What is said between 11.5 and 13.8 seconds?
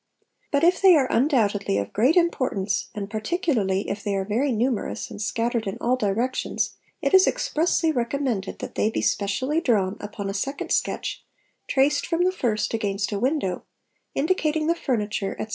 traced from the first against a window,